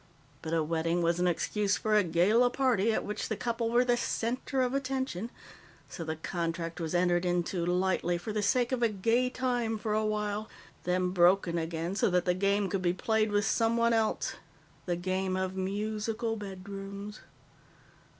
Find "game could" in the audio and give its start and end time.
12.33-12.81